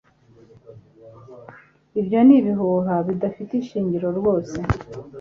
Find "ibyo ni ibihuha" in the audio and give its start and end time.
1.99-2.95